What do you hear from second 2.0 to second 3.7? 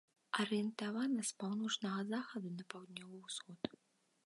захаду на паўднёвы ўсход.